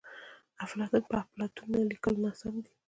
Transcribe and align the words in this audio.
افلاطون 0.65 1.03
په 1.09 1.15
اپلاتون 1.23 1.69
لیکل 1.91 2.13
ناسم 2.23 2.53
ندي. 2.59 2.71